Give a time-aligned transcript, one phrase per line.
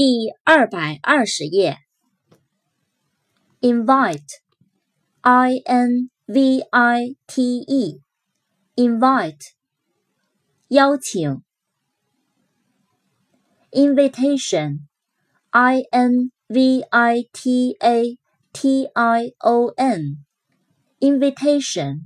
[0.00, 1.78] 第二百二十页。
[3.60, 7.64] invite，i n v i t
[8.76, 9.54] e，invite，
[10.68, 11.42] 邀请。
[13.72, 18.16] invitation，i n v i t a
[18.52, 22.02] t i o n，invitation，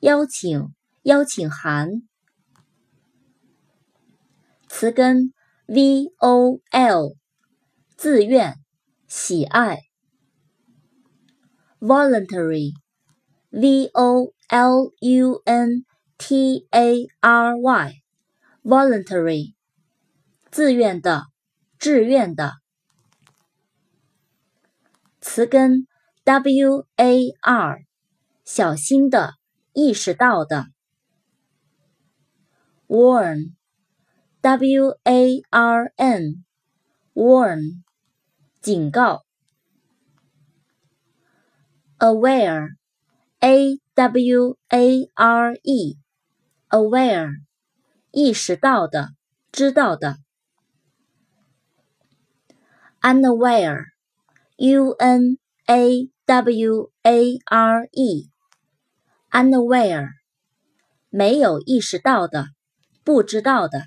[0.00, 2.02] 邀请，邀请函。
[4.68, 5.32] 词根
[5.67, 7.15] vol，
[7.95, 8.55] 自愿，
[9.07, 9.79] 喜爱。
[11.79, 15.85] voluntary，v o l u n
[16.17, 19.53] t a r y，voluntary，
[20.51, 21.27] 自愿的，
[21.79, 22.53] 志愿的。
[25.19, 25.87] 词根
[26.23, 27.85] w a r，
[28.45, 29.33] 小心的，
[29.73, 30.67] 意识到的。
[32.87, 33.55] warn。
[34.42, 37.82] W A R N，warn，
[38.60, 39.24] 警告。
[41.98, 47.30] Aware，A W A R E，aware，
[48.12, 49.10] 意识到的，
[49.50, 50.18] 知道的。
[53.00, 57.88] Unaware，U N A W A R
[59.30, 60.08] E，unaware，
[61.10, 62.46] 没有意识到的，
[63.02, 63.86] 不知道的。